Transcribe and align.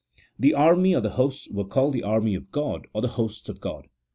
The 0.39 0.55
army, 0.55 0.95
or 0.95 1.01
the 1.01 1.11
hosts, 1.11 1.47
were 1.51 1.63
called 1.63 1.93
the 1.93 2.01
army 2.01 2.33
of 2.33 2.51
God, 2.51 2.87
or 2.91 3.03
the 3.03 3.07
hosts 3.19 3.49
of 3.49 3.61
God. 3.61 3.85